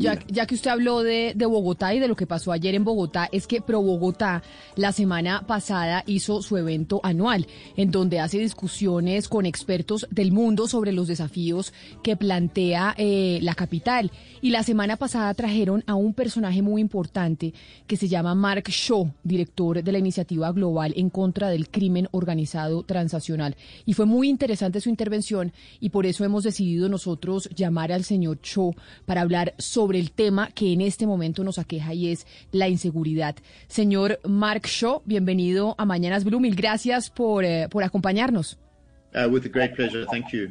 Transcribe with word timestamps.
Ya, 0.00 0.18
ya, 0.28 0.46
que 0.46 0.54
usted 0.54 0.70
habló 0.70 1.02
de, 1.02 1.34
de, 1.36 1.44
Bogotá 1.46 1.94
y 1.94 2.00
de 2.00 2.08
lo 2.08 2.16
que 2.16 2.26
pasó 2.26 2.52
ayer 2.52 2.74
en 2.74 2.84
Bogotá, 2.84 3.28
es 3.32 3.46
que 3.46 3.60
Pro 3.60 3.82
Bogotá 3.82 4.42
la 4.74 4.92
semana 4.92 5.46
pasada 5.46 6.04
hizo 6.06 6.40
su 6.40 6.56
evento 6.56 7.00
anual, 7.02 7.46
en 7.76 7.90
donde 7.90 8.18
hace 8.18 8.38
discusiones 8.38 9.28
con 9.28 9.44
expertos 9.44 10.06
del 10.10 10.32
mundo 10.32 10.68
sobre 10.68 10.92
los 10.92 11.06
desafíos 11.06 11.74
que 12.02 12.16
plantea 12.16 12.94
eh, 12.96 13.40
la 13.42 13.54
capital. 13.54 14.10
Y 14.40 14.50
la 14.50 14.62
semana 14.62 14.96
pasada 14.96 15.34
trajeron 15.34 15.84
a 15.86 15.94
un 15.94 16.14
personaje 16.14 16.62
muy 16.62 16.80
importante 16.80 17.52
que 17.86 17.96
se 17.98 18.08
llama 18.08 18.34
Mark 18.34 18.68
Shaw, 18.68 19.12
director 19.22 19.82
de 19.82 19.92
la 19.92 19.98
iniciativa 19.98 20.50
global 20.52 20.94
en 20.96 21.10
contra 21.10 21.50
del 21.50 21.68
crimen 21.68 22.08
organizado 22.12 22.84
transnacional. 22.84 23.56
Y 23.84 23.92
fue 23.92 24.06
muy 24.06 24.28
interesante 24.30 24.80
su 24.80 24.88
intervención 24.88 25.52
y 25.78 25.90
por 25.90 26.06
eso 26.06 26.24
hemos 26.24 26.44
decidido 26.44 26.88
nosotros 26.88 27.50
llamar 27.54 27.92
al 27.92 28.04
señor 28.04 28.38
Shaw 28.42 28.74
para 29.04 29.20
hablar 29.20 29.54
sobre 29.58 29.89
el 29.96 30.12
tema 30.12 30.50
que 30.54 30.72
en 30.72 30.80
este 30.80 31.06
momento 31.06 31.44
nos 31.44 31.58
aqueja 31.58 31.94
y 31.94 32.08
es 32.08 32.26
la 32.52 32.68
inseguridad. 32.68 33.36
Señor 33.68 34.20
Mark 34.24 34.66
Shaw, 34.66 35.02
bienvenido 35.04 35.74
a 35.78 35.84
Mañanas 35.84 36.24
Blue. 36.24 36.40
Mil 36.40 36.54
gracias 36.54 37.10
por, 37.10 37.44
eh, 37.44 37.68
por 37.70 37.84
acompañarnos. 37.84 38.58
Uh, 39.14 39.28
with 39.28 39.44
a 39.44 39.48
great 39.48 39.74
pleasure. 39.74 40.06
Thank 40.06 40.32
you. 40.32 40.50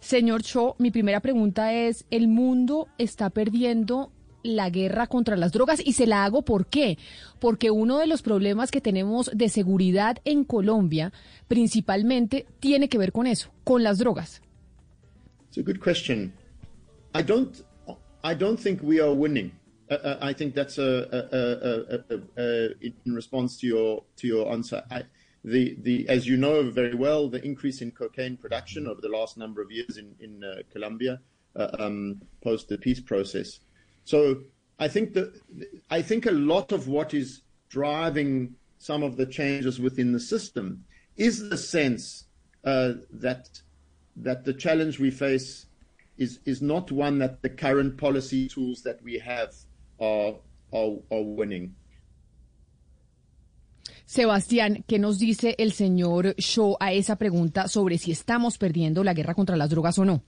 Señor 0.00 0.42
Shaw, 0.42 0.76
mi 0.78 0.90
primera 0.90 1.20
pregunta 1.20 1.72
es, 1.72 2.04
¿el 2.10 2.28
mundo 2.28 2.86
está 2.98 3.30
perdiendo 3.30 4.12
la 4.44 4.70
guerra 4.70 5.08
contra 5.08 5.36
las 5.36 5.50
drogas 5.50 5.82
y 5.84 5.94
se 5.94 6.06
la 6.06 6.24
hago 6.24 6.42
por 6.42 6.66
qué? 6.66 6.98
Porque 7.40 7.72
uno 7.72 7.98
de 7.98 8.06
los 8.06 8.22
problemas 8.22 8.70
que 8.70 8.80
tenemos 8.80 9.30
de 9.34 9.48
seguridad 9.48 10.18
en 10.24 10.44
Colombia 10.44 11.12
principalmente 11.48 12.46
tiene 12.60 12.88
que 12.88 12.98
ver 12.98 13.10
con 13.10 13.26
eso, 13.26 13.50
con 13.64 13.82
las 13.82 13.98
drogas. 13.98 14.42
It's 15.48 15.58
a 15.58 15.62
good 15.62 15.80
question. 15.80 16.32
I 17.14 17.22
don't 17.22 17.65
I 18.26 18.34
don't 18.34 18.58
think 18.58 18.82
we 18.82 18.98
are 19.00 19.14
winning. 19.14 19.52
Uh, 19.88 19.94
uh, 19.94 20.18
I 20.20 20.32
think 20.32 20.56
that's 20.56 20.78
a, 20.78 20.92
a, 21.12 22.42
a, 22.42 22.70
in 22.80 23.14
response 23.14 23.56
to 23.58 23.68
your 23.68 24.02
to 24.16 24.26
your 24.26 24.50
answer. 24.50 24.82
I, 24.90 25.04
the 25.44 25.76
the 25.80 26.08
as 26.08 26.26
you 26.26 26.36
know 26.36 26.68
very 26.68 26.96
well, 26.96 27.28
the 27.28 27.40
increase 27.44 27.82
in 27.82 27.92
cocaine 27.92 28.36
production 28.36 28.88
over 28.88 29.00
the 29.00 29.08
last 29.08 29.38
number 29.38 29.62
of 29.62 29.70
years 29.70 29.96
in 29.96 30.16
in 30.18 30.42
uh, 30.42 30.62
Colombia 30.72 31.20
uh, 31.54 31.68
um, 31.78 32.20
post 32.42 32.68
the 32.68 32.78
peace 32.78 33.00
process. 33.00 33.60
So 34.02 34.42
I 34.80 34.88
think 34.88 35.14
that 35.14 35.32
I 35.88 36.02
think 36.02 36.26
a 36.26 36.32
lot 36.32 36.72
of 36.72 36.88
what 36.88 37.14
is 37.14 37.42
driving 37.68 38.56
some 38.78 39.04
of 39.04 39.16
the 39.16 39.26
changes 39.26 39.78
within 39.78 40.10
the 40.10 40.20
system 40.34 40.84
is 41.16 41.48
the 41.48 41.56
sense 41.56 42.24
uh, 42.64 42.94
that 43.12 43.60
that 44.16 44.44
the 44.44 44.54
challenge 44.54 44.98
we 44.98 45.12
face 45.12 45.65
is 46.18 46.40
is 46.44 46.62
not 46.62 46.90
one 46.90 47.18
that 47.18 47.42
the 47.42 47.54
current 47.54 47.96
policy 47.98 48.48
tools 48.48 48.82
that 48.82 49.02
we 49.02 49.18
have 49.18 49.54
are 50.00 50.34
are, 50.72 50.98
are 51.10 51.22
winning. 51.22 51.74
Sebastián, 54.06 54.84
¿qué 54.86 55.00
nos 55.00 55.18
dice 55.18 55.56
el 55.58 55.72
señor 55.72 56.36
Shaw 56.36 56.76
a 56.78 56.92
esa 56.92 57.16
pregunta 57.16 57.66
sobre 57.66 57.98
si 57.98 58.12
estamos 58.12 58.56
perdiendo 58.56 59.02
la 59.02 59.14
guerra 59.14 59.34
contra 59.34 59.56
las 59.56 59.70
drogas 59.70 59.98
o 59.98 60.04
no? 60.04 60.22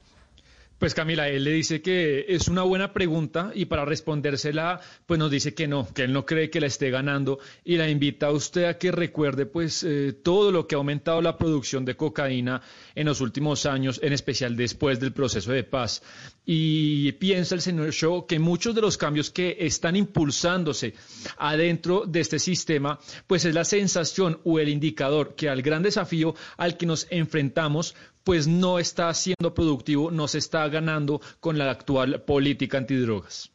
Pues 0.79 0.95
Camila, 0.95 1.29
él 1.29 1.43
le 1.43 1.51
dice 1.51 1.83
que 1.83 2.27
es 2.29 2.47
una 2.47 2.63
buena 2.63 2.93
pregunta 2.93 3.51
y 3.53 3.65
para 3.65 3.85
respondérsela, 3.85 4.81
pues 5.07 5.19
nos 5.19 5.29
dice 5.29 5.53
que 5.53 5.67
no, 5.67 5.93
que 5.93 6.05
él 6.05 6.13
no 6.13 6.25
cree 6.25 6.51
que 6.51 6.61
la 6.61 6.69
esté 6.69 6.91
ganando 6.91 7.41
y 7.65 7.77
la 7.79 7.91
invita 7.91 8.29
a 8.29 8.31
usted 8.31 8.67
a 8.67 8.79
que 8.79 8.93
recuerde 8.93 9.45
pues 9.45 9.83
eh, 9.83 10.13
todo 10.23 10.53
lo 10.53 10.69
que 10.69 10.77
ha 10.77 10.79
aumentado 10.79 11.21
la 11.21 11.37
producción 11.37 11.85
de 11.85 11.97
cocaína 11.97 12.63
en 12.95 13.07
los 13.07 13.21
últimos 13.21 13.67
años, 13.67 13.99
en 14.05 14.13
especial 14.13 14.55
después 14.55 15.01
del 15.01 15.13
proceso 15.13 15.51
de 15.51 15.65
paz. 15.65 16.01
Y 16.47 17.11
piensa 17.13 17.57
el 17.57 17.61
señor 17.61 17.91
Shaw 17.91 18.29
que 18.29 18.39
muchos 18.39 18.73
de 18.73 18.81
los 18.81 18.97
cambios 18.97 19.33
que 19.33 19.57
están 19.59 19.97
impulsándose 19.97 20.95
adentro 21.39 22.05
de 22.07 22.21
este 22.21 22.39
sistema, 22.39 23.01
pues 23.27 23.45
es 23.45 23.53
la 23.53 23.65
sensación 23.65 24.41
o 24.45 24.61
el 24.61 24.69
indicador 24.69 25.35
que 25.35 25.49
al 25.49 25.61
gran 25.61 25.83
desafío 25.83 26.37
al 26.57 26.77
que 26.77 26.87
nos 26.87 27.09
enfrentamos, 27.11 27.97
pues 28.29 28.47
no 28.47 28.79
está 28.79 29.15
siendo 29.15 29.55
productivo, 29.55 30.11
no 30.11 30.29
se 30.29 30.37
está 30.37 30.69
ganando 30.69 31.19
con 31.41 31.57
la 31.57 31.71
actual 31.71 32.25
política 32.25 32.77
antidrogas. 32.77 33.51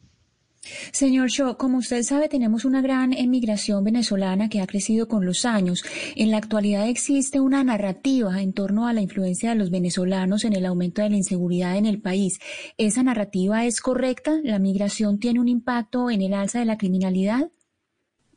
Señor 0.91 1.29
Shaw, 1.29 1.57
como 1.57 1.77
usted 1.77 2.01
sabe, 2.01 2.27
tenemos 2.27 2.65
una 2.65 2.81
gran 2.81 3.13
emigración 3.13 3.83
venezolana 3.83 4.49
que 4.49 4.61
ha 4.61 4.65
crecido 4.65 5.07
con 5.07 5.27
los 5.27 5.45
años. 5.45 5.83
En 6.15 6.31
la 6.31 6.37
actualidad 6.37 6.89
existe 6.89 7.39
una 7.39 7.63
narrativa 7.63 8.41
en 8.41 8.51
torno 8.51 8.87
a 8.87 8.93
la 8.93 9.01
influencia 9.01 9.51
de 9.51 9.57
los 9.57 9.69
venezolanos 9.69 10.43
en 10.43 10.53
el 10.53 10.65
aumento 10.65 11.03
de 11.03 11.11
la 11.11 11.17
inseguridad 11.17 11.77
en 11.77 11.85
el 11.85 12.01
país. 12.01 12.39
¿Esa 12.79 13.03
narrativa 13.03 13.65
es 13.67 13.79
correcta? 13.79 14.39
¿La 14.43 14.57
migración 14.57 15.19
tiene 15.19 15.39
un 15.39 15.49
impacto 15.49 16.09
en 16.09 16.23
el 16.23 16.33
alza 16.33 16.57
de 16.57 16.65
la 16.65 16.79
criminalidad? 16.79 17.51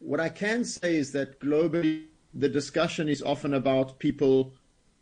What 0.01 0.23
I 0.23 0.29
can 0.39 0.67
say 0.67 0.99
is 0.99 1.13
that 1.13 1.39
globally 1.41 2.11
the 2.39 2.51
discussion 2.51 3.09
is 3.09 3.23
often 3.23 3.55
about 3.55 3.99
people 3.99 4.53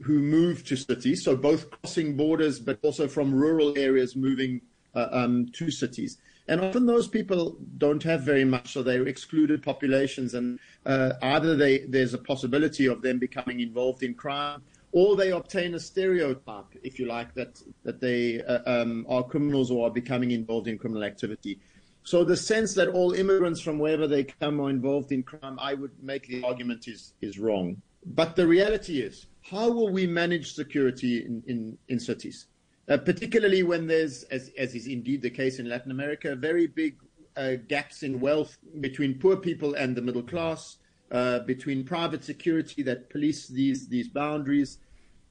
who 0.03 0.19
move 0.19 0.65
to 0.67 0.77
cities, 0.77 1.25
so 1.25 1.37
both 1.37 1.71
crossing 1.71 2.17
borders, 2.17 2.59
but 2.59 2.79
also 2.83 3.09
from 3.09 3.35
rural 3.35 3.77
areas 3.79 4.17
moving 4.17 4.61
uh, 4.95 5.09
um, 5.13 5.47
to 5.53 5.71
cities. 5.71 6.19
And 6.47 6.61
often 6.61 6.85
those 6.85 7.09
people 7.09 7.57
don't 7.79 8.03
have 8.03 8.23
very 8.23 8.45
much, 8.45 8.73
so 8.73 8.83
they're 8.83 9.07
excluded 9.07 9.63
populations, 9.63 10.35
and 10.35 10.59
uh, 10.85 11.13
either 11.23 11.57
they, 11.57 11.79
there's 11.81 12.13
a 12.13 12.19
possibility 12.19 12.87
of 12.87 13.01
them 13.01 13.19
becoming 13.19 13.61
involved 13.61 14.03
in 14.03 14.15
crime, 14.15 14.63
or 14.93 15.17
they 15.17 15.31
obtain 15.31 15.75
a 15.75 15.81
stereotype, 15.81 16.67
if 16.83 16.99
you 16.99 17.07
like, 17.07 17.35
that 17.35 17.61
that 17.83 18.01
they 18.01 18.43
uh, 18.43 18.61
um, 18.67 19.07
are 19.09 19.23
criminals 19.23 19.71
or 19.71 19.87
are 19.87 19.91
becoming 19.91 20.33
involved 20.33 20.69
in 20.69 20.77
criminal 20.79 21.03
activity. 21.03 21.59
So 22.05 22.23
the 22.23 22.37
sense 22.37 22.75
that 22.75 22.89
all 22.89 23.13
immigrants 23.13 23.61
from 23.61 23.79
wherever 23.79 24.07
they 24.07 24.25
come 24.25 24.61
are 24.61 24.69
involved 24.69 25.11
in 25.11 25.23
crime, 25.23 25.59
I 25.59 25.73
would 25.73 25.93
make 26.03 26.29
the 26.29 26.45
argument 26.45 26.87
is 26.87 27.15
is 27.23 27.39
wrong. 27.39 27.81
But 28.05 28.37
the 28.37 28.47
reality 28.47 29.01
is 29.01 29.27
how 29.51 29.71
will 29.71 29.91
we 29.91 30.07
manage 30.07 30.55
security 30.55 31.25
in, 31.25 31.43
in, 31.47 31.79
in 31.89 32.01
cities? 32.01 32.47
Uh, 32.89 32.97
particularly 32.97 33.63
when 33.63 33.87
there's, 33.87 34.23
as, 34.25 34.51
as 34.59 34.75
is 34.75 34.87
indeed 34.87 35.21
the 35.23 35.31
case 35.31 35.59
in 35.59 35.69
Latin 35.69 35.91
America, 35.91 36.35
very 36.35 36.67
big 36.67 36.97
uh, 37.37 37.55
gaps 37.69 38.03
in 38.03 38.21
wealth 38.21 38.57
between 38.81 39.19
poor 39.19 39.37
people 39.37 39.75
and 39.75 39.95
the 39.95 40.03
middle 40.03 40.23
class, 40.23 40.79
uh, 41.11 41.41
between 41.41 41.85
private 41.85 42.25
security 42.25 42.83
that 42.83 43.11
police 43.11 43.47
these, 43.49 43.89
these 43.89 44.09
boundaries, 44.09 44.79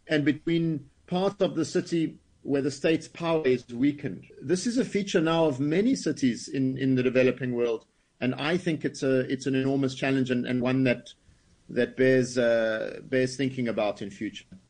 and 0.08 0.24
between 0.24 0.86
parts 1.08 1.42
of 1.42 1.56
the 1.56 1.66
city 1.66 2.18
where 2.44 2.62
the 2.62 2.72
state's 2.72 3.08
power 3.08 3.46
is 3.48 3.68
weakened. 3.70 4.26
This 4.42 4.68
is 4.68 4.78
a 4.78 4.86
feature 4.86 5.22
now 5.22 5.46
of 5.46 5.60
many 5.60 5.96
cities 5.96 6.50
in, 6.50 6.78
in 6.78 6.96
the 6.96 7.04
developing 7.04 7.54
world, 7.54 7.86
and 8.22 8.36
I 8.36 8.58
think 8.58 8.86
it's, 8.86 9.02
a, 9.02 9.22
it's 9.32 9.48
an 9.48 9.56
enormous 9.56 9.96
challenge 9.96 10.30
and, 10.30 10.46
and 10.46 10.62
one 10.62 10.84
that 10.84 11.14
uh. 14.52 14.64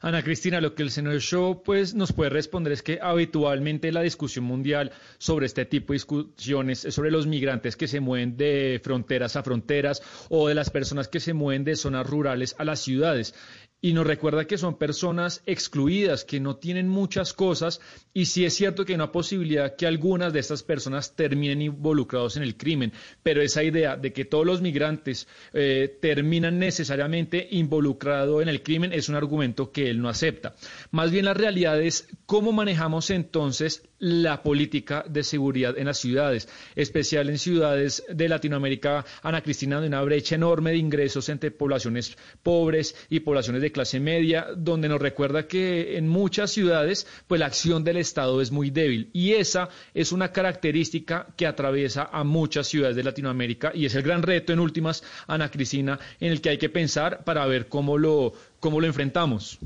Ana 0.00 0.22
Cristina, 0.22 0.60
lo 0.60 0.74
que 0.74 0.82
el 0.82 0.90
señor 0.90 1.18
Shaw 1.18 1.62
pues, 1.62 1.94
nos 1.94 2.12
puede 2.12 2.30
responder 2.30 2.72
es 2.72 2.82
que 2.82 2.98
habitualmente 3.00 3.90
la 3.90 4.02
discusión 4.02 4.44
mundial 4.44 4.92
sobre 5.18 5.46
este 5.46 5.64
tipo 5.64 5.92
de 5.92 5.96
discusiones, 5.96 6.86
sobre 6.90 7.10
los 7.10 7.26
migrantes 7.26 7.76
que 7.76 7.88
se 7.88 8.00
mueven 8.00 8.36
de 8.36 8.80
fronteras 8.84 9.36
a 9.36 9.42
fronteras 9.42 10.02
o 10.28 10.48
de 10.48 10.54
las 10.54 10.70
personas 10.70 11.08
que 11.08 11.18
se 11.18 11.32
mueven 11.32 11.64
de 11.64 11.76
zonas 11.76 12.06
rurales 12.06 12.54
a 12.58 12.64
las 12.64 12.80
ciudades 12.80 13.34
y 13.80 13.92
nos 13.92 14.06
recuerda 14.06 14.46
que 14.46 14.58
son 14.58 14.78
personas 14.78 15.42
excluidas, 15.46 16.24
que 16.24 16.40
no 16.40 16.56
tienen 16.56 16.88
muchas 16.88 17.32
cosas, 17.32 17.80
y 18.14 18.26
sí 18.26 18.44
es 18.44 18.54
cierto 18.54 18.84
que 18.84 18.92
hay 18.92 18.96
una 18.96 19.12
posibilidad 19.12 19.76
que 19.76 19.86
algunas 19.86 20.32
de 20.32 20.40
estas 20.40 20.62
personas 20.62 21.14
terminen 21.14 21.62
involucrados 21.62 22.36
en 22.36 22.42
el 22.42 22.56
crimen, 22.56 22.92
pero 23.22 23.42
esa 23.42 23.62
idea 23.62 23.96
de 23.96 24.12
que 24.12 24.24
todos 24.24 24.46
los 24.46 24.62
migrantes 24.62 25.28
eh, 25.52 25.98
terminan 26.00 26.58
necesariamente 26.58 27.46
involucrados 27.50 28.42
en 28.42 28.48
el 28.48 28.62
crimen 28.62 28.92
es 28.92 29.08
un 29.08 29.14
argumento 29.14 29.70
que 29.70 29.90
él 29.90 30.00
no 30.00 30.08
acepta. 30.08 30.54
Más 30.90 31.10
bien 31.10 31.26
la 31.26 31.34
realidad 31.34 31.80
es 31.80 32.08
cómo 32.24 32.52
manejamos 32.52 33.10
entonces 33.10 33.82
la 33.98 34.42
política 34.42 35.04
de 35.08 35.22
seguridad 35.22 35.78
en 35.78 35.86
las 35.86 35.98
ciudades, 35.98 36.48
especial 36.74 37.30
en 37.30 37.38
ciudades 37.38 38.04
de 38.08 38.28
Latinoamérica, 38.28 39.04
Ana 39.22 39.42
Cristina, 39.42 39.80
de 39.80 39.88
una 39.88 40.02
brecha 40.02 40.34
enorme 40.34 40.72
de 40.72 40.78
ingresos 40.78 41.28
entre 41.28 41.50
poblaciones 41.50 42.16
pobres 42.42 42.94
y 43.08 43.20
poblaciones 43.20 43.62
de 43.62 43.65
clase 43.72 44.00
media, 44.00 44.48
donde 44.56 44.88
nos 44.88 45.00
recuerda 45.00 45.46
que 45.46 45.96
en 45.96 46.08
muchas 46.08 46.50
ciudades 46.50 47.06
pues 47.26 47.38
la 47.38 47.46
acción 47.46 47.84
del 47.84 47.96
Estado 47.96 48.40
es 48.40 48.50
muy 48.50 48.70
débil 48.70 49.10
y 49.12 49.32
esa 49.32 49.68
es 49.94 50.12
una 50.12 50.32
característica 50.32 51.26
que 51.36 51.46
atraviesa 51.46 52.08
a 52.12 52.24
muchas 52.24 52.66
ciudades 52.66 52.96
de 52.96 53.04
Latinoamérica 53.04 53.72
y 53.74 53.86
es 53.86 53.94
el 53.94 54.02
gran 54.02 54.22
reto 54.22 54.52
en 54.52 54.60
últimas, 54.60 55.02
Ana 55.26 55.50
Cristina, 55.50 55.98
en 56.20 56.32
el 56.32 56.40
que 56.40 56.50
hay 56.50 56.58
que 56.58 56.68
pensar 56.68 57.24
para 57.24 57.46
ver 57.46 57.68
cómo 57.68 57.98
lo, 57.98 58.32
cómo 58.60 58.80
lo 58.80 58.86
enfrentamos. 58.86 59.58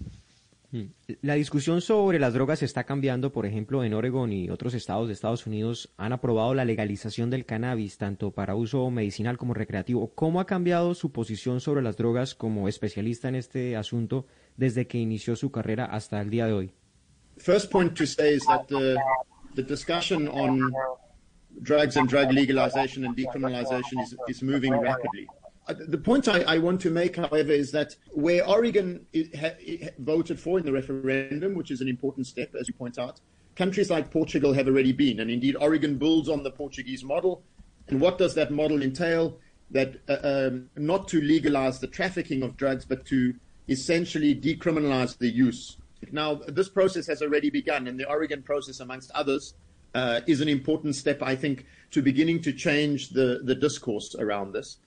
Mm. 0.73 0.83
La 1.23 1.35
discusión 1.35 1.81
sobre 1.81 2.19
las 2.19 2.35
drogas 2.35 2.63
está 2.63 2.85
cambiando. 2.85 3.33
Por 3.33 3.47
ejemplo, 3.47 3.83
en 3.85 3.95
Oregon 3.95 4.33
y 4.33 4.51
otros 4.51 4.75
estados 4.75 5.09
de 5.09 5.15
Estados 5.15 5.47
Unidos 5.47 5.93
han 5.97 6.13
aprobado 6.13 6.55
la 6.55 6.65
legalización 6.65 7.31
del 7.31 7.45
cannabis, 7.45 7.99
tanto 7.99 8.31
para 8.31 8.55
uso 8.55 8.89
medicinal 8.91 9.37
como 9.37 9.55
recreativo. 9.55 10.13
¿Cómo 10.15 10.41
ha 10.41 10.47
cambiado 10.47 10.95
su 10.95 11.13
posición 11.13 11.61
sobre 11.61 11.83
las 11.83 11.97
drogas 11.97 12.35
como 12.35 12.69
especialista 12.69 13.29
en 13.29 13.35
este 13.35 13.77
asunto 13.77 14.27
desde 14.57 14.87
que 14.87 14.99
inició 14.99 15.37
su 15.37 15.51
carrera 15.51 15.87
hasta 15.87 16.21
el 16.21 16.31
día 16.31 16.47
de 16.47 16.53
hoy? 16.53 16.73
First 17.37 17.71
point 17.71 17.95
to 17.95 18.07
say 18.07 18.35
is 18.35 18.45
that 18.47 18.67
the, 18.69 18.97
the 19.55 19.63
discussion 19.63 20.29
on 20.29 20.71
drugs 21.63 21.97
and 21.97 22.09
drug 22.09 22.31
legalization 22.33 23.05
and 23.05 23.17
decriminalization 23.17 24.03
is, 24.03 24.17
is 24.29 24.43
moving 24.43 24.73
rapidly. 24.73 25.27
The 25.73 25.99
point 25.99 26.29
I, 26.29 26.43
I, 26.43 26.59
want 26.59 26.81
to 26.83 26.91
make, 26.91 27.17
however, 27.17 27.53
is 27.53 27.73
that 27.73 27.97
where 28.13 28.47
Oregon 28.47 29.07
voted 29.99 30.39
for 30.41 30.59
in 30.59 30.65
the 30.65 30.73
referendum, 30.73 31.55
which 31.55 31.71
is 31.71 31.81
an 31.81 31.89
important 31.89 32.27
step, 32.27 32.55
as 32.59 32.69
you 32.69 32.75
point 32.75 32.99
out, 32.99 33.21
countries 33.57 33.91
like 33.91 34.11
Portugal 34.11 34.53
have 34.53 34.67
already 34.67 34.93
been. 34.93 35.21
And 35.21 35.31
indeed, 35.31 35.57
Oregon 35.57 35.99
builds 35.99 36.29
on 36.29 36.43
the 36.43 36.51
Portuguese 36.51 37.05
model. 37.05 37.43
And 37.89 38.01
what 38.01 38.19
does 38.19 38.35
that 38.35 38.51
model 38.51 38.83
entail? 38.83 39.39
That 39.71 40.01
uh, 40.09 40.19
um, 40.23 40.69
not 40.77 41.07
to 41.09 41.21
legalize 41.21 41.79
the 41.79 41.87
trafficking 41.87 42.43
of 42.43 42.57
drugs, 42.57 42.85
but 42.85 43.05
to 43.07 43.35
essentially 43.69 44.35
decriminalize 44.35 45.17
the 45.19 45.29
use. 45.29 45.77
Now, 46.11 46.35
this 46.35 46.69
process 46.69 47.07
has 47.07 47.23
already 47.23 47.51
begun, 47.51 47.87
and 47.87 47.99
the 47.99 48.09
Oregon 48.09 48.43
process, 48.43 48.81
amongst 48.81 49.11
others, 49.13 49.55
uh, 49.95 50.21
is 50.27 50.41
an 50.41 50.49
important 50.49 50.97
step, 50.97 51.23
I 51.23 51.37
think, 51.37 51.67
to 51.91 52.03
beginning 52.03 52.43
to 52.43 52.53
change 52.53 53.11
the, 53.11 53.41
the 53.45 53.55
discourse 53.55 54.15
around 54.19 54.53
this. 54.53 54.79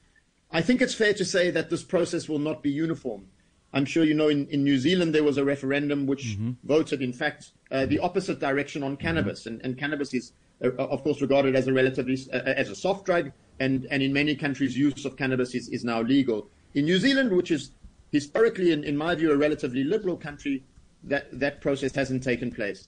I 0.54 0.62
think 0.62 0.82
it's 0.82 0.94
fair 0.94 1.14
to 1.16 1.26
say 1.26 1.50
that 1.50 1.72
this 1.72 1.84
process 1.84 2.30
will 2.30 2.40
not 2.40 2.62
be 2.62 2.70
uniform. 2.70 3.28
I'm 3.74 3.86
sure 3.86 4.04
you 4.04 4.14
know 4.14 4.30
in, 4.30 4.46
in 4.48 4.64
New 4.64 4.78
Zealand 4.78 5.14
there 5.16 5.24
was 5.24 5.38
a 5.38 5.44
referendum 5.44 6.06
which 6.06 6.38
mm-hmm. 6.38 6.52
voted, 6.64 7.02
in 7.02 7.12
fact, 7.12 7.54
uh, 7.72 7.88
the 7.88 7.98
opposite 8.00 8.40
direction 8.40 8.84
on 8.84 8.96
cannabis, 8.96 9.42
mm-hmm. 9.42 9.56
and, 9.56 9.66
and, 9.66 9.78
cannabis 9.80 10.14
is, 10.14 10.34
uh, 10.64 10.70
of 10.76 11.04
course, 11.04 11.22
regarded 11.22 11.56
as 11.56 11.68
a 11.68 11.74
relatively 11.74 12.20
uh, 12.32 12.38
as 12.46 12.70
a 12.70 12.76
soft 12.76 13.04
drug, 13.06 13.32
and, 13.60 13.88
and 13.90 14.04
in 14.04 14.14
many 14.14 14.36
countries 14.36 14.78
use 14.78 15.06
of 15.06 15.18
cannabis 15.18 15.56
is, 15.56 15.70
is 15.70 15.84
now 15.84 16.02
legal. 16.04 16.48
In 16.76 16.86
New 16.86 17.00
Zealand, 17.00 17.32
which 17.36 17.50
is 17.50 17.72
historically, 18.12 18.72
in, 18.72 18.84
in 18.84 18.96
my 18.96 19.16
view, 19.16 19.32
a 19.32 19.38
relatively 19.38 19.84
liberal 19.84 20.18
country, 20.18 20.64
that, 21.04 21.28
that 21.40 21.62
process 21.62 21.96
hasn't 21.96 22.24
taken 22.24 22.52
place. 22.52 22.88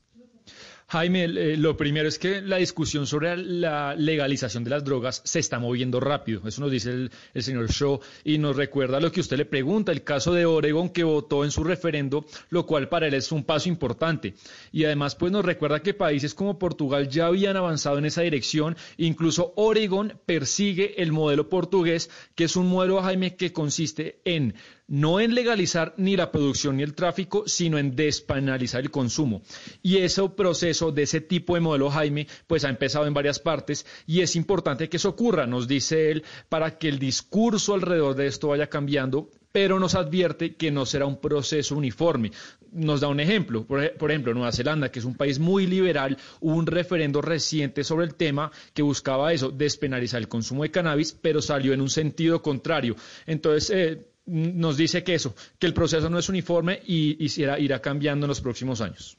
Jaime, 0.87 1.23
eh, 1.23 1.57
lo 1.57 1.75
primero 1.75 2.07
es 2.07 2.19
que 2.19 2.41
la 2.41 2.57
discusión 2.57 3.07
sobre 3.07 3.35
la 3.37 3.95
legalización 3.95 4.63
de 4.63 4.69
las 4.69 4.83
drogas 4.83 5.21
se 5.25 5.39
está 5.39 5.57
moviendo 5.57 5.99
rápido. 5.99 6.47
Eso 6.47 6.61
nos 6.61 6.71
dice 6.71 7.09
el, 7.33 7.43
señor 7.43 7.71
Shaw 7.71 7.99
y 8.23 8.37
nos 8.37 8.55
recuerda 8.55 8.99
lo 8.99 9.11
que 9.11 9.21
usted 9.21 9.37
le 9.37 9.45
pregunta, 9.45 9.91
el 9.91 10.03
caso 10.03 10.31
de 10.31 10.45
Oregon 10.45 10.89
que 10.89 11.03
votó 11.03 11.43
en 11.43 11.49
su 11.49 11.63
referendo, 11.63 12.25
lo 12.49 12.67
cual 12.67 12.87
para 12.87 13.07
él 13.07 13.15
es 13.15 13.31
un 13.31 13.43
paso 13.43 13.67
importante. 13.67 14.35
Y 14.71 14.85
además, 14.85 15.15
pues 15.15 15.31
nos 15.31 15.43
recuerda 15.43 15.81
que 15.81 15.95
países 15.95 16.35
como 16.35 16.59
Portugal 16.59 17.09
ya 17.09 17.25
habían 17.27 17.57
avanzado 17.57 17.97
en 17.97 18.05
esa 18.05 18.21
dirección. 18.21 18.77
Incluso 18.97 19.53
Oregon 19.55 20.13
persigue 20.27 21.01
el 21.01 21.11
modelo 21.11 21.49
portugués, 21.49 22.11
que 22.35 22.43
es 22.43 22.55
un 22.55 22.67
modelo, 22.67 23.01
Jaime, 23.01 23.35
que 23.35 23.51
consiste 23.51 24.19
en 24.23 24.53
no 24.87 25.19
en 25.19 25.33
legalizar 25.33 25.93
ni 25.97 26.15
la 26.15 26.31
producción 26.31 26.77
ni 26.77 26.83
el 26.83 26.93
tráfico, 26.93 27.43
sino 27.47 27.77
en 27.77 27.95
despenalizar 27.95 28.81
el 28.81 28.91
consumo. 28.91 29.41
Y 29.81 29.97
ese 29.97 30.27
proceso 30.29 30.91
de 30.91 31.03
ese 31.03 31.21
tipo 31.21 31.55
de 31.55 31.61
modelo, 31.61 31.89
Jaime, 31.89 32.27
pues 32.47 32.65
ha 32.65 32.69
empezado 32.69 33.07
en 33.07 33.13
varias 33.13 33.39
partes 33.39 33.85
y 34.05 34.21
es 34.21 34.35
importante 34.35 34.89
que 34.89 34.97
eso 34.97 35.09
ocurra, 35.09 35.47
nos 35.47 35.67
dice 35.67 36.11
él, 36.11 36.23
para 36.49 36.77
que 36.77 36.87
el 36.87 36.99
discurso 36.99 37.73
alrededor 37.73 38.15
de 38.15 38.27
esto 38.27 38.49
vaya 38.49 38.67
cambiando 38.67 39.29
pero 39.55 39.79
nos 39.79 39.95
advierte 39.95 40.55
que 40.55 40.69
no 40.69 40.85
será 40.85 41.05
un 41.05 41.21
proceso 41.21 41.77
uniforme. 41.77 42.33
Nos 42.73 42.99
da 42.99 43.07
un 43.07 43.21
ejemplo, 43.21 43.65
por, 43.65 44.11
ejemplo, 44.11 44.33
Nueva 44.33 44.51
Zelanda, 44.51 44.91
que 44.91 44.99
es 44.99 45.05
un 45.05 45.15
país 45.15 45.39
muy 45.39 45.65
liberal, 45.65 46.17
hubo 46.41 46.57
un 46.57 46.67
referendo 46.67 47.21
reciente 47.21 47.85
sobre 47.85 48.05
el 48.05 48.15
tema 48.15 48.51
que 48.73 48.81
buscaba 48.81 49.31
eso, 49.31 49.51
despenalizar 49.51 50.19
el 50.19 50.27
consumo 50.27 50.63
de 50.63 50.71
cannabis, 50.71 51.13
pero 51.13 51.41
salió 51.41 51.71
en 51.71 51.79
un 51.79 51.89
sentido 51.89 52.41
contrario. 52.41 52.97
Entonces, 53.27 53.69
eh, 53.69 54.05
nos 54.25 54.77
dice 54.77 55.03
que 55.03 55.15
eso, 55.15 55.35
que 55.59 55.67
el 55.67 55.73
proceso 55.73 56.09
no 56.09 56.17
es 56.17 56.29
uniforme 56.29 56.79
y, 56.85 57.17
irá, 57.41 57.81
cambiando 57.81 58.25
en 58.25 58.29
los 58.29 58.41
próximos 58.41 58.81
años. 58.81 59.17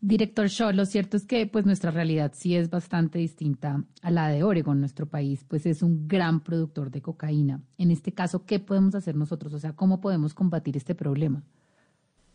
Director 0.00 0.48
Shaw, 0.48 0.72
lo 0.72 0.84
cierto 0.84 1.16
es 1.16 1.24
que 1.24 1.46
pues 1.46 1.64
nuestra 1.64 1.92
realidad 1.92 2.32
sí 2.34 2.56
es 2.56 2.70
bastante 2.70 3.20
distinta 3.20 3.84
a 4.00 4.10
la 4.10 4.28
de 4.28 4.42
Oregon. 4.42 4.80
Nuestro 4.80 5.06
país 5.06 5.44
pues 5.46 5.64
es 5.64 5.80
un 5.80 6.08
gran 6.08 6.40
productor 6.40 6.90
de 6.90 7.00
cocaína. 7.00 7.60
En 7.78 7.92
este 7.92 8.12
caso, 8.12 8.44
¿qué 8.44 8.58
podemos 8.58 8.96
hacer 8.96 9.14
nosotros? 9.14 9.54
O 9.54 9.60
sea, 9.60 9.74
¿cómo 9.74 10.00
podemos 10.00 10.34
combatir 10.34 10.76
este 10.76 10.96
problema? 10.96 11.44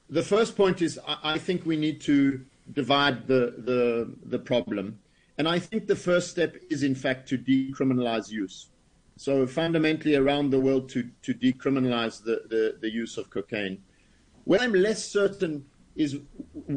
The 0.10 0.22
first 0.22 0.56
point 0.56 0.82
is 0.82 0.98
I 0.98 1.38
think 1.38 1.66
we 1.66 1.76
need 1.76 2.00
to 2.06 2.40
divide 2.74 3.28
the, 3.28 3.52
the, 3.66 4.08
the 4.30 4.40
problem. 4.40 5.00
And 5.38 5.48
I 5.48 5.60
think 5.60 5.88
the 5.88 5.96
first 5.96 6.30
step 6.30 6.56
is 6.70 6.84
in 6.84 6.96
fact 6.96 7.28
to 7.30 7.38
decriminalize 7.38 8.32
use. 8.32 8.70
So 9.18 9.46
fundamentally 9.48 10.16
around 10.16 10.52
the 10.52 10.60
world 10.60 10.90
to, 10.90 11.10
to 11.24 11.34
decriminalize 11.34 12.24
the, 12.24 12.44
the, 12.50 12.78
the 12.80 12.90
use 12.90 13.18
of 13.18 13.30
cocaine. 13.30 13.80
Where 14.46 14.62
I'm 14.62 14.74
less 14.74 15.04
certain 15.04 15.66
is 15.96 16.20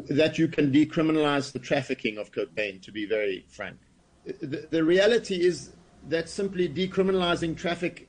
that 0.08 0.38
you 0.38 0.48
can 0.48 0.72
decriminalize 0.72 1.52
the 1.52 1.58
trafficking 1.58 2.18
of 2.18 2.32
cocaine, 2.32 2.80
to 2.80 2.90
be 2.90 3.06
very 3.06 3.46
frank. 3.48 3.76
The, 4.24 4.66
the 4.70 4.82
reality 4.82 5.36
is 5.46 5.72
that 6.08 6.28
simply 6.28 6.68
decriminalizing 6.68 7.56
traffic, 7.56 8.08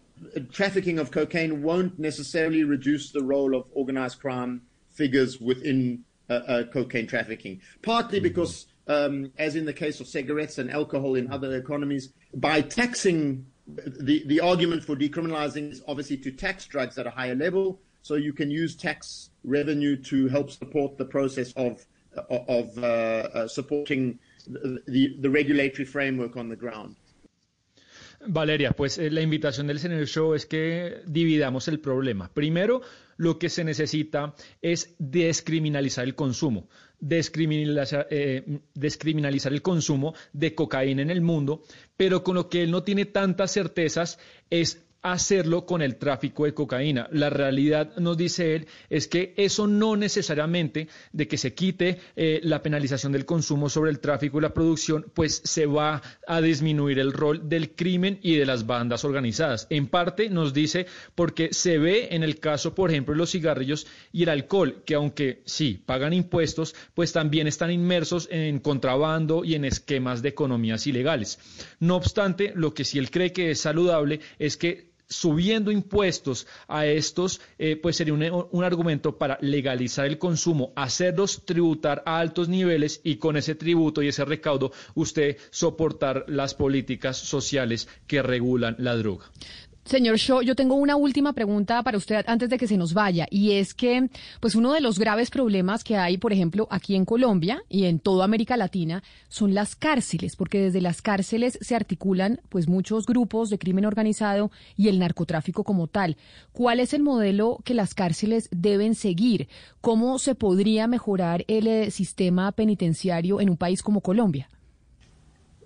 trafficking 0.51 0.97
of 0.97 1.11
cocaine 1.11 1.61
won't 1.61 1.99
necessarily 1.99 2.63
reduce 2.63 3.11
the 3.11 3.23
role 3.23 3.55
of 3.55 3.65
organized 3.73 4.19
crime 4.19 4.61
figures 4.89 5.39
within 5.39 6.03
uh, 6.29 6.33
uh, 6.33 6.63
cocaine 6.71 7.07
trafficking, 7.07 7.59
partly 7.81 8.19
mm-hmm. 8.19 8.23
because, 8.23 8.67
um, 8.87 9.31
as 9.37 9.55
in 9.57 9.65
the 9.65 9.73
case 9.73 9.99
of 9.99 10.07
cigarettes 10.07 10.57
and 10.57 10.71
alcohol 10.71 11.15
in 11.15 11.31
other 11.31 11.55
economies, 11.57 12.13
by 12.33 12.61
taxing 12.61 13.45
the, 13.67 14.23
the 14.25 14.39
argument 14.39 14.83
for 14.83 14.95
decriminalizing 14.95 15.71
is 15.71 15.81
obviously 15.87 16.17
to 16.17 16.31
tax 16.31 16.65
drugs 16.65 16.97
at 16.97 17.07
a 17.07 17.11
higher 17.11 17.35
level, 17.35 17.79
so 18.01 18.15
you 18.15 18.33
can 18.33 18.49
use 18.49 18.75
tax 18.75 19.29
revenue 19.43 19.95
to 19.95 20.27
help 20.27 20.51
support 20.51 20.97
the 20.97 21.05
process 21.05 21.53
of 21.53 21.85
of 22.29 22.77
uh, 22.77 22.81
uh, 22.81 23.47
supporting 23.47 24.19
the, 24.45 25.15
the 25.19 25.29
regulatory 25.29 25.85
framework 25.85 26.35
on 26.35 26.49
the 26.49 26.55
ground. 26.55 26.95
Valeria, 28.27 28.71
pues 28.73 28.97
eh, 28.97 29.09
la 29.09 29.21
invitación 29.21 29.67
del 29.67 29.79
señor 29.79 30.05
Show 30.05 30.35
es 30.35 30.45
que 30.45 31.01
dividamos 31.07 31.67
el 31.67 31.79
problema. 31.79 32.29
Primero, 32.33 32.81
lo 33.21 33.37
que 33.37 33.49
se 33.49 33.63
necesita 33.63 34.33
es 34.63 34.95
descriminalizar 34.97 36.03
el 36.05 36.15
consumo, 36.15 36.67
descriminalizar, 36.99 38.07
eh, 38.09 38.61
descriminalizar 38.73 39.53
el 39.53 39.61
consumo 39.61 40.15
de 40.33 40.55
cocaína 40.55 41.03
en 41.03 41.11
el 41.11 41.21
mundo, 41.21 41.61
pero 41.95 42.23
con 42.23 42.33
lo 42.33 42.49
que 42.49 42.63
él 42.63 42.71
no 42.71 42.81
tiene 42.81 43.05
tantas 43.05 43.51
certezas 43.51 44.17
es 44.49 44.83
hacerlo 45.01 45.65
con 45.65 45.81
el 45.81 45.95
tráfico 45.95 46.45
de 46.45 46.53
cocaína. 46.53 47.07
La 47.11 47.29
realidad, 47.29 47.95
nos 47.97 48.17
dice 48.17 48.55
él, 48.55 48.67
es 48.89 49.07
que 49.07 49.33
eso 49.37 49.67
no 49.67 49.95
necesariamente 49.95 50.87
de 51.11 51.27
que 51.27 51.37
se 51.37 51.53
quite 51.53 51.99
eh, 52.15 52.39
la 52.43 52.61
penalización 52.61 53.11
del 53.11 53.25
consumo 53.25 53.69
sobre 53.69 53.91
el 53.91 53.99
tráfico 53.99 54.37
y 54.37 54.41
la 54.41 54.53
producción, 54.53 55.05
pues 55.13 55.41
se 55.43 55.65
va 55.65 56.01
a 56.27 56.41
disminuir 56.41 56.99
el 56.99 57.13
rol 57.13 57.49
del 57.49 57.71
crimen 57.71 58.19
y 58.21 58.35
de 58.35 58.45
las 58.45 58.65
bandas 58.65 59.03
organizadas. 59.03 59.67
En 59.69 59.87
parte 59.87 60.29
nos 60.29 60.53
dice 60.53 60.85
porque 61.15 61.49
se 61.51 61.77
ve 61.77 62.09
en 62.11 62.23
el 62.23 62.39
caso, 62.39 62.75
por 62.75 62.91
ejemplo, 62.91 63.13
de 63.13 63.17
los 63.17 63.31
cigarrillos 63.31 63.87
y 64.11 64.23
el 64.23 64.29
alcohol, 64.29 64.83
que 64.85 64.95
aunque 64.95 65.41
sí 65.45 65.81
pagan 65.85 66.13
impuestos, 66.13 66.75
pues 66.93 67.11
también 67.11 67.47
están 67.47 67.71
inmersos 67.71 68.27
en 68.31 68.59
contrabando 68.59 69.43
y 69.43 69.55
en 69.55 69.65
esquemas 69.65 70.21
de 70.21 70.29
economías 70.29 70.85
ilegales. 70.85 71.39
No 71.79 71.95
obstante, 71.95 72.53
lo 72.55 72.73
que 72.73 72.85
sí 72.85 72.99
él 72.99 73.09
cree 73.09 73.33
que 73.33 73.51
es 73.51 73.61
saludable 73.61 74.19
es 74.37 74.57
que 74.57 74.90
subiendo 75.11 75.71
impuestos 75.71 76.47
a 76.67 76.85
estos, 76.85 77.41
eh, 77.59 77.75
pues 77.75 77.97
sería 77.97 78.13
un, 78.13 78.47
un, 78.49 78.63
argumento 78.63 79.17
para 79.17 79.37
legalizar 79.41 80.05
el 80.05 80.17
consumo, 80.17 80.71
hacerlos 80.75 81.45
tributar 81.45 82.01
a 82.05 82.19
altos 82.19 82.47
niveles 82.47 83.01
y 83.03 83.17
con 83.17 83.35
ese 83.35 83.53
tributo 83.55 84.01
y 84.01 84.07
ese 84.07 84.23
recaudo 84.25 84.71
usted 84.95 85.37
soportar 85.49 86.23
las 86.27 86.53
políticas 86.53 87.17
sociales 87.17 87.89
que 88.07 88.21
regulan 88.21 88.75
la 88.79 88.95
droga. 88.95 89.29
Señor 89.83 90.17
Shaw, 90.17 90.43
yo 90.43 90.55
tengo 90.55 90.75
una 90.75 90.95
última 90.95 91.33
pregunta 91.33 91.81
para 91.81 91.97
usted 91.97 92.23
antes 92.27 92.49
de 92.49 92.59
que 92.59 92.67
se 92.67 92.77
nos 92.77 92.93
vaya, 92.93 93.25
y 93.31 93.53
es 93.53 93.73
que, 93.73 94.09
pues 94.39 94.53
uno 94.53 94.73
de 94.73 94.79
los 94.79 94.99
graves 94.99 95.31
problemas 95.31 95.83
que 95.83 95.97
hay, 95.97 96.17
por 96.17 96.31
ejemplo, 96.31 96.67
aquí 96.69 96.95
en 96.95 97.03
Colombia 97.03 97.63
y 97.67 97.85
en 97.85 97.99
toda 97.99 98.25
América 98.25 98.57
Latina, 98.57 99.01
son 99.27 99.55
las 99.55 99.75
cárceles, 99.75 100.35
porque 100.35 100.61
desde 100.61 100.81
las 100.81 101.01
cárceles 101.01 101.57
se 101.61 101.75
articulan, 101.75 102.41
pues, 102.49 102.67
muchos 102.67 103.07
grupos 103.07 103.49
de 103.49 103.57
crimen 103.57 103.85
organizado 103.85 104.51
y 104.77 104.87
el 104.87 104.99
narcotráfico 104.99 105.63
como 105.63 105.87
tal. 105.87 106.15
¿Cuál 106.51 106.79
es 106.79 106.93
el 106.93 107.01
modelo 107.01 107.57
que 107.65 107.73
las 107.73 107.95
cárceles 107.95 108.49
deben 108.51 108.93
seguir? 108.93 109.49
¿Cómo 109.81 110.19
se 110.19 110.35
podría 110.35 110.85
mejorar 110.85 111.43
el 111.47 111.65
eh, 111.65 111.89
sistema 111.89 112.51
penitenciario 112.51 113.41
en 113.41 113.49
un 113.49 113.57
país 113.57 113.81
como 113.81 114.01
Colombia? 114.01 114.47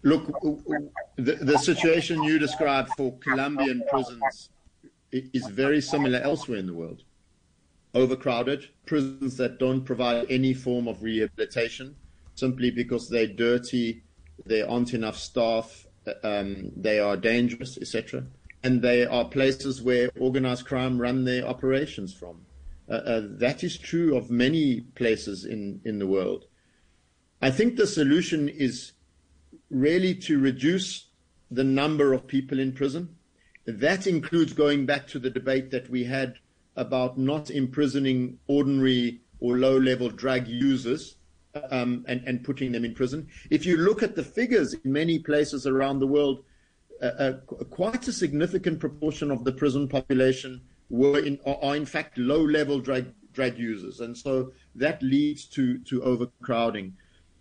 Look, 0.05 0.27
the, 1.15 1.33
the 1.41 1.57
situation 1.57 2.21
you 2.21 2.37
described 2.37 2.91
for 2.95 3.17
Colombian 3.17 3.81
prisons 3.89 4.51
is 5.11 5.47
very 5.47 5.81
similar 5.81 6.19
elsewhere 6.19 6.59
in 6.59 6.67
the 6.67 6.75
world. 6.75 7.01
Overcrowded, 7.95 8.69
prisons 8.85 9.35
that 9.37 9.57
don't 9.57 9.83
provide 9.83 10.27
any 10.29 10.53
form 10.53 10.87
of 10.87 11.01
rehabilitation 11.01 11.95
simply 12.35 12.69
because 12.69 13.09
they're 13.09 13.25
dirty, 13.25 14.03
there 14.45 14.69
aren't 14.69 14.93
enough 14.93 15.17
staff, 15.17 15.87
um, 16.23 16.71
they 16.77 16.99
are 16.99 17.17
dangerous, 17.17 17.75
etc. 17.79 18.25
And 18.63 18.83
they 18.83 19.07
are 19.07 19.25
places 19.25 19.81
where 19.81 20.11
organized 20.19 20.67
crime 20.67 21.01
run 21.01 21.23
their 21.23 21.47
operations 21.47 22.13
from. 22.13 22.45
Uh, 22.87 22.93
uh, 22.93 23.21
that 23.23 23.63
is 23.63 23.75
true 23.75 24.15
of 24.15 24.29
many 24.29 24.81
places 24.81 25.45
in, 25.45 25.81
in 25.83 25.97
the 25.97 26.05
world. 26.05 26.45
I 27.41 27.49
think 27.49 27.75
the 27.75 27.87
solution 27.87 28.47
is 28.49 28.91
really 29.69 30.15
to 30.15 30.39
reduce 30.39 31.07
the 31.51 31.63
number 31.63 32.13
of 32.13 32.27
people 32.27 32.59
in 32.59 32.71
prison. 32.71 33.15
That 33.65 34.07
includes 34.07 34.53
going 34.53 34.85
back 34.85 35.07
to 35.07 35.19
the 35.19 35.29
debate 35.29 35.71
that 35.71 35.89
we 35.89 36.03
had 36.03 36.35
about 36.75 37.17
not 37.17 37.49
imprisoning 37.49 38.37
ordinary 38.47 39.21
or 39.39 39.57
low 39.57 39.77
level 39.77 40.09
drug 40.09 40.47
users 40.47 41.15
um, 41.71 42.05
and, 42.07 42.21
and, 42.25 42.43
putting 42.43 42.71
them 42.71 42.83
in 42.83 42.93
prison. 42.93 43.27
If 43.49 43.65
you 43.65 43.77
look 43.77 44.03
at 44.03 44.15
the 44.15 44.23
figures 44.23 44.73
in 44.73 44.91
many 44.91 45.19
places 45.19 45.65
around 45.65 45.99
the 45.99 46.07
world, 46.07 46.43
uh, 47.01 47.05
uh, 47.05 47.33
quite 47.69 48.07
a 48.07 48.13
significant 48.13 48.79
proportion 48.79 49.31
of 49.31 49.45
the 49.45 49.51
prison 49.53 49.87
population 49.87 50.61
were 50.89 51.19
in, 51.19 51.39
are 51.45 51.75
in 51.75 51.85
fact 51.85 52.17
low 52.17 52.41
level 52.41 52.79
drug, 52.79 53.05
drug 53.31 53.57
users. 53.57 54.01
And 54.01 54.17
so 54.17 54.51
that 54.75 55.01
leads 55.01 55.45
to, 55.47 55.79
to 55.79 56.03
overcrowding. 56.03 56.93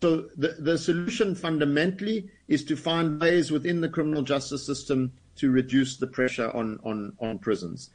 So 0.05 0.29
the, 0.37 0.77
solution 0.77 1.35
fundamentally 1.35 2.29
is 2.47 2.63
to 2.67 2.77
find 2.77 3.19
ways 3.19 3.51
within 3.51 3.81
the 3.81 3.89
criminal 3.89 4.23
justice 4.23 4.63
system 4.63 5.13
to 5.37 5.51
reduce 5.51 5.97
the 5.97 6.07
pressure 6.07 6.51
on 6.55 7.39
prisons. 7.41 7.91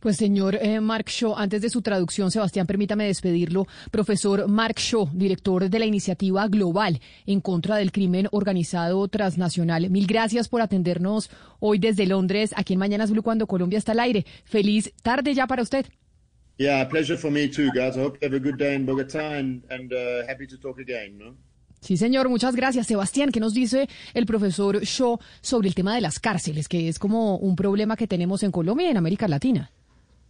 Pues 0.00 0.16
señor 0.16 0.56
eh, 0.60 0.80
Mark 0.80 1.08
Shaw, 1.08 1.36
antes 1.36 1.62
de 1.62 1.70
su 1.70 1.82
traducción, 1.82 2.32
Sebastián, 2.32 2.66
permítame 2.66 3.06
despedirlo. 3.06 3.68
Profesor 3.92 4.48
Mark 4.48 4.80
Shaw, 4.80 5.08
director 5.12 5.70
de 5.70 5.78
la 5.78 5.86
iniciativa 5.86 6.48
global 6.48 7.00
en 7.26 7.40
contra 7.40 7.76
del 7.76 7.92
crimen 7.92 8.26
organizado 8.32 9.06
transnacional. 9.06 9.88
Mil 9.90 10.08
gracias 10.08 10.48
por 10.48 10.62
atendernos 10.62 11.30
hoy 11.60 11.78
desde 11.78 12.06
Londres, 12.06 12.52
aquí 12.56 12.72
en 12.72 12.80
Mañanas 12.80 13.12
Blue, 13.12 13.22
cuando 13.22 13.46
Colombia 13.46 13.78
está 13.78 13.92
al 13.92 14.00
aire. 14.00 14.26
Feliz 14.44 14.92
tarde 15.04 15.32
ya 15.32 15.46
para 15.46 15.62
usted. 15.62 15.86
Yeah, 16.56 16.84
pleasure 16.88 17.16
for 17.16 17.30
me 17.30 17.48
too, 17.48 17.70
guys. 17.72 17.96
I 17.96 18.02
hope 18.02 18.18
you 18.20 18.28
have 18.28 18.34
a 18.34 18.40
good 18.40 18.56
day 18.58 18.74
in 18.74 18.86
Bogotá 18.86 19.38
and, 19.38 19.64
and 19.70 19.92
uh, 19.92 20.26
happy 20.26 20.46
to 20.46 20.58
talk 20.58 20.78
again, 20.78 21.18
¿no? 21.18 21.36
Sí, 21.80 21.98
señor, 21.98 22.30
muchas 22.30 22.56
gracias. 22.56 22.86
Sebastián, 22.86 23.30
¿qué 23.30 23.40
nos 23.40 23.52
dice 23.52 23.88
el 24.14 24.24
profesor 24.24 24.80
Shaw 24.82 25.18
sobre 25.42 25.68
el 25.68 25.74
tema 25.74 25.94
de 25.94 26.00
las 26.00 26.18
cárceles, 26.18 26.66
que 26.66 26.88
es 26.88 26.98
como 26.98 27.36
un 27.36 27.56
problema 27.56 27.96
que 27.96 28.06
tenemos 28.06 28.42
en 28.42 28.52
Colombia 28.52 28.86
y 28.86 28.90
en 28.90 28.96
América 28.96 29.28
Latina? 29.28 29.70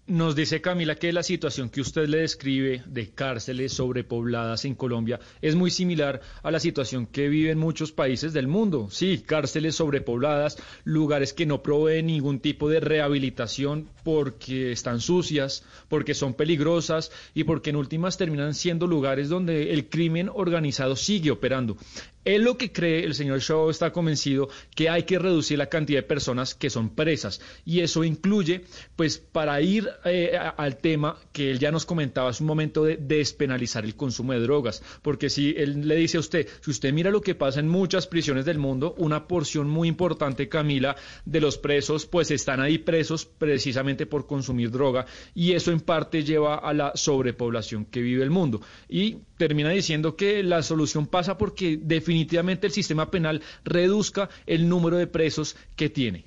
Nos 0.06 0.36
dice 0.36 0.60
Camila 0.60 0.96
que 0.96 1.14
la 1.14 1.22
situación 1.22 1.70
que 1.70 1.80
usted 1.80 2.06
le 2.08 2.18
describe 2.18 2.82
de 2.84 3.08
cárceles 3.08 3.72
sobrepobladas 3.72 4.66
en 4.66 4.74
Colombia 4.74 5.18
es 5.40 5.54
muy 5.54 5.70
similar 5.70 6.20
a 6.42 6.50
la 6.50 6.60
situación 6.60 7.06
que 7.06 7.30
viven 7.30 7.56
muchos 7.56 7.90
países 7.90 8.34
del 8.34 8.46
mundo. 8.46 8.88
Sí, 8.90 9.24
cárceles 9.26 9.76
sobrepobladas, 9.76 10.58
lugares 10.84 11.32
que 11.32 11.46
no 11.46 11.62
proveen 11.62 12.08
ningún 12.08 12.40
tipo 12.40 12.68
de 12.68 12.80
rehabilitación 12.80 13.88
porque 14.02 14.72
están 14.72 15.00
sucias, 15.00 15.64
porque 15.88 16.12
son 16.12 16.34
peligrosas 16.34 17.10
y 17.32 17.44
porque 17.44 17.70
en 17.70 17.76
últimas 17.76 18.18
terminan 18.18 18.52
siendo 18.52 18.86
lugares 18.86 19.30
donde 19.30 19.72
el 19.72 19.88
crimen 19.88 20.28
organizado 20.28 20.96
sigue 20.96 21.30
operando. 21.30 21.78
Él 22.24 22.42
lo 22.42 22.56
que 22.56 22.72
cree, 22.72 23.04
el 23.04 23.14
señor 23.14 23.40
Shaw 23.40 23.68
está 23.68 23.92
convencido 23.92 24.48
que 24.74 24.88
hay 24.88 25.02
que 25.02 25.18
reducir 25.18 25.58
la 25.58 25.68
cantidad 25.68 25.98
de 25.98 26.04
personas 26.08 26.54
que 26.54 26.70
son 26.70 26.94
presas 26.94 27.40
y 27.66 27.80
eso 27.80 28.02
incluye, 28.02 28.64
pues 28.96 29.18
para 29.18 29.60
ir 29.60 29.90
eh, 30.04 30.38
al 30.56 30.76
tema 30.76 31.16
que 31.32 31.50
él 31.50 31.58
ya 31.58 31.70
nos 31.70 31.86
comentaba 31.86 32.30
es 32.30 32.40
un 32.40 32.46
momento 32.46 32.84
de 32.84 32.96
despenalizar 32.96 33.84
el 33.84 33.96
consumo 33.96 34.32
de 34.32 34.40
drogas, 34.40 34.82
porque 35.02 35.30
si 35.30 35.54
él 35.56 35.86
le 35.86 35.96
dice 35.96 36.16
a 36.16 36.20
usted, 36.20 36.48
si 36.60 36.70
usted 36.70 36.92
mira 36.92 37.10
lo 37.10 37.20
que 37.20 37.34
pasa 37.34 37.60
en 37.60 37.68
muchas 37.68 38.06
prisiones 38.06 38.44
del 38.44 38.58
mundo, 38.58 38.94
una 38.98 39.26
porción 39.26 39.68
muy 39.68 39.88
importante, 39.88 40.48
Camila, 40.48 40.96
de 41.24 41.40
los 41.40 41.58
presos, 41.58 42.06
pues 42.06 42.30
están 42.30 42.60
ahí 42.60 42.78
presos 42.78 43.24
precisamente 43.24 44.06
por 44.06 44.26
consumir 44.26 44.70
droga. 44.70 45.06
Y 45.34 45.52
eso 45.52 45.72
en 45.72 45.80
parte 45.80 46.24
lleva 46.24 46.56
a 46.56 46.72
la 46.72 46.92
sobrepoblación 46.94 47.84
que 47.86 48.02
vive 48.02 48.22
el 48.22 48.30
mundo. 48.30 48.60
Y 48.88 49.18
termina 49.36 49.70
diciendo 49.70 50.16
que 50.16 50.42
la 50.42 50.62
solución 50.62 51.06
pasa 51.06 51.38
porque 51.38 51.78
definitivamente 51.80 52.66
el 52.66 52.72
sistema 52.72 53.10
penal 53.10 53.42
reduzca 53.64 54.28
el 54.46 54.68
número 54.68 54.96
de 54.96 55.06
presos 55.06 55.56
que 55.76 55.90
tiene. 55.90 56.24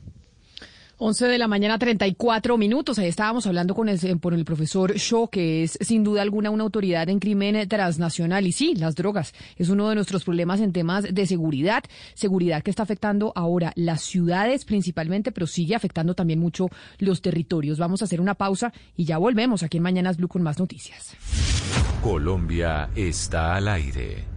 11 1.00 1.28
de 1.28 1.38
la 1.38 1.48
mañana, 1.48 1.78
34 1.78 2.58
minutos. 2.58 2.98
Ahí 2.98 3.08
estábamos 3.08 3.46
hablando 3.46 3.76
con 3.76 3.88
el, 3.88 4.00
el 4.04 4.46
profesor 4.46 4.96
Shaw, 4.96 5.30
que 5.30 5.64
es 5.64 5.78
sin 5.80 6.04
duda 6.04 6.24
alguna 6.24 6.50
una 6.50 6.64
autoridad 6.64 7.08
en 7.10 7.20
crimen 7.20 7.68
transnacional. 7.68 8.48
Y 8.48 8.52
sí, 8.52 8.74
las 8.74 8.96
drogas 8.96 9.34
es 9.58 9.70
uno 9.70 9.90
de 9.90 9.96
nuestros 9.96 10.24
problemas 10.24 10.60
en 10.60 10.74
temas 10.74 11.06
de 11.14 11.28
seguridad. 11.28 11.84
Seguridad 12.16 12.64
que 12.64 12.72
está 12.72 12.82
afectando 12.82 13.32
ahora 13.36 13.74
las 13.76 14.02
ciudades 14.02 14.66
principalmente, 14.66 15.32
pero 15.32 15.46
sigue 15.46 15.76
afectando 15.76 16.16
también 16.16 16.40
mucho 16.40 16.68
los 16.98 17.22
territorios. 17.22 17.78
Vamos 17.78 18.02
a 18.02 18.06
hacer 18.06 18.20
una 18.20 18.34
pausa 18.34 18.74
y 18.96 19.06
ya 19.06 19.20
volvemos 19.20 19.62
aquí 19.62 19.78
en 19.78 19.84
Mañanas 19.84 20.18
Blue 20.18 20.28
con 20.28 20.42
más 20.42 20.58
noticias. 20.58 21.16
Colombia 22.02 22.90
está 22.96 23.56
al 23.56 23.68
aire. 23.68 24.37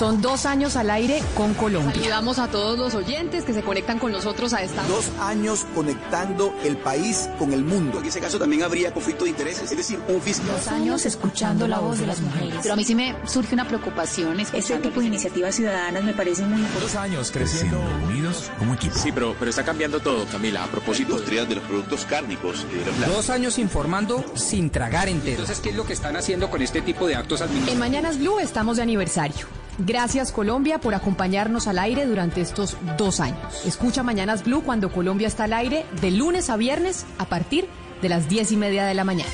Son 0.00 0.22
dos 0.22 0.46
años 0.46 0.76
al 0.76 0.88
aire 0.88 1.22
con 1.36 1.52
Colombia. 1.52 1.92
Ayudamos 1.94 2.38
a 2.38 2.48
todos 2.48 2.78
los 2.78 2.94
oyentes 2.94 3.44
que 3.44 3.52
se 3.52 3.62
conectan 3.62 3.98
con 3.98 4.10
nosotros 4.10 4.54
a 4.54 4.62
esta. 4.62 4.82
Dos 4.84 5.10
años 5.20 5.66
conectando 5.74 6.54
el 6.64 6.78
país 6.78 7.28
con 7.38 7.52
el 7.52 7.62
mundo. 7.64 7.98
En 7.98 8.06
ese 8.06 8.18
caso 8.18 8.38
también 8.38 8.62
habría 8.62 8.94
conflicto 8.94 9.24
de 9.24 9.30
intereses, 9.32 9.70
es 9.70 9.76
decir, 9.76 10.00
un 10.08 10.22
fiscal. 10.22 10.56
Dos 10.56 10.68
años 10.68 11.04
escuchando 11.04 11.68
la 11.68 11.80
voz 11.80 11.98
de 11.98 12.06
las 12.06 12.22
mujeres. 12.22 12.54
Pero 12.62 12.72
a 12.72 12.76
mí 12.78 12.84
sí 12.86 12.94
me 12.94 13.14
surge 13.26 13.52
una 13.52 13.68
preocupación. 13.68 14.40
Este 14.40 14.78
tipo 14.78 15.00
de 15.00 15.06
iniciativas 15.08 15.54
ciudadanas 15.56 16.02
me 16.02 16.14
parece 16.14 16.46
muy 16.46 16.60
importante. 16.60 16.86
Dos 16.86 16.96
años 16.96 17.30
creciendo 17.30 17.78
unidos 18.08 18.50
como 18.58 18.72
equipo. 18.72 18.94
Sí, 18.96 19.12
pero, 19.12 19.36
pero 19.38 19.50
está 19.50 19.66
cambiando 19.66 20.00
todo, 20.00 20.24
Camila. 20.28 20.64
A 20.64 20.68
propósito. 20.68 21.12
Industria 21.12 21.44
de 21.44 21.56
los 21.56 21.64
productos 21.64 22.06
cárnicos. 22.06 22.64
Dos 23.06 23.28
años 23.28 23.58
informando 23.58 24.24
sin 24.32 24.70
tragar 24.70 25.10
entero. 25.10 25.40
Entonces, 25.40 25.60
¿qué 25.60 25.68
es 25.68 25.76
lo 25.76 25.84
que 25.84 25.92
están 25.92 26.16
haciendo 26.16 26.48
con 26.48 26.62
este 26.62 26.80
tipo 26.80 27.06
de 27.06 27.16
actos 27.16 27.42
administrativos? 27.42 27.74
En 27.74 27.78
Mañanas 27.78 28.18
Blue 28.18 28.38
estamos 28.38 28.78
de 28.78 28.82
aniversario. 28.84 29.59
Gracias 29.86 30.30
Colombia 30.30 30.78
por 30.78 30.94
acompañarnos 30.94 31.66
al 31.66 31.78
aire 31.78 32.06
durante 32.06 32.40
estos 32.40 32.76
dos 32.98 33.20
años. 33.20 33.64
Escucha 33.64 34.02
Mañanas 34.02 34.44
Blue 34.44 34.62
cuando 34.62 34.92
Colombia 34.92 35.26
está 35.26 35.44
al 35.44 35.54
aire 35.54 35.86
de 36.00 36.10
lunes 36.10 36.50
a 36.50 36.56
viernes 36.56 37.06
a 37.18 37.24
partir 37.24 37.66
de 38.02 38.08
las 38.08 38.28
diez 38.28 38.52
y 38.52 38.56
media 38.56 38.84
de 38.84 38.94
la 38.94 39.04
mañana. 39.04 39.30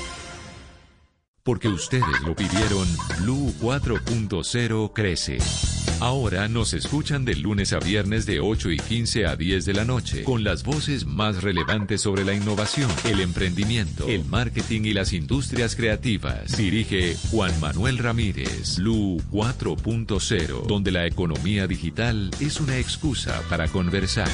Porque 1.43 1.69
ustedes 1.69 2.21
lo 2.25 2.35
pidieron, 2.35 2.87
Blue 3.19 3.53
4.0 3.61 4.91
crece. 4.93 5.37
Ahora 5.99 6.47
nos 6.47 6.75
escuchan 6.75 7.25
de 7.25 7.33
lunes 7.35 7.73
a 7.73 7.79
viernes 7.79 8.27
de 8.27 8.39
8 8.39 8.69
y 8.69 8.77
15 8.77 9.25
a 9.25 9.35
10 9.35 9.65
de 9.65 9.73
la 9.73 9.83
noche 9.83 10.23
con 10.23 10.43
las 10.43 10.63
voces 10.63 11.07
más 11.07 11.41
relevantes 11.41 12.01
sobre 12.01 12.23
la 12.23 12.35
innovación, 12.35 12.89
el 13.05 13.19
emprendimiento, 13.19 14.07
el 14.07 14.23
marketing 14.23 14.81
y 14.83 14.93
las 14.93 15.11
industrias 15.11 15.75
creativas. 15.75 16.55
Dirige 16.55 17.15
Juan 17.31 17.51
Manuel 17.59 17.97
Ramírez, 17.97 18.77
Lu 18.77 19.17
4.0, 19.31 20.67
donde 20.67 20.91
la 20.91 21.07
economía 21.07 21.65
digital 21.65 22.29
es 22.39 22.61
una 22.61 22.77
excusa 22.77 23.41
para 23.49 23.67
conversar. 23.67 24.29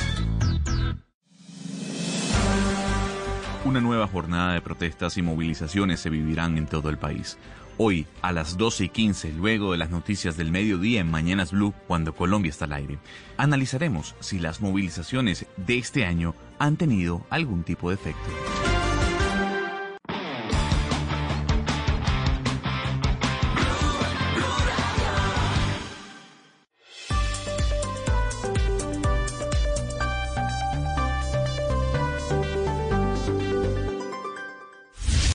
Una 3.64 3.80
nueva 3.80 4.08
jornada 4.08 4.54
de 4.56 4.62
protestas 4.62 5.18
y 5.18 5.22
movilizaciones 5.22 6.02
se 6.02 6.10
vivirán 6.10 6.58
en 6.58 6.68
todo 6.68 6.90
el 6.90 6.98
país. 6.98 7.38
Hoy, 7.78 8.06
a 8.22 8.32
las 8.32 8.58
12 8.58 8.86
y 8.86 8.90
15, 8.90 9.34
luego 9.34 9.72
de 9.72 9.80
las 9.80 9.90
noticias 9.90 10.38
del 10.38 10.52
mediodía 10.52 11.02
en 11.02 11.10
Mañanas 11.10 11.52
Blue, 11.52 11.74
cuando 11.88 12.14
Colombia 12.14 12.52
está 12.52 12.66
al 12.66 12.74
aire, 12.74 13.00
analizaremos 13.36 14.16
si 14.20 14.38
las 14.38 14.62
movilizaciones 14.62 15.48
de 15.58 15.80
este 15.80 16.06
año 16.06 16.36
han 16.60 16.78
tenido 16.78 17.26
algún 17.32 17.64
tipo 17.64 17.90
de 17.90 17.96
efecto. 17.96 18.30